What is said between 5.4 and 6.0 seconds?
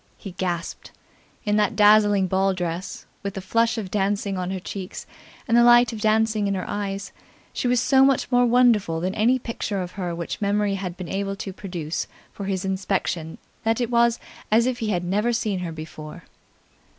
and the light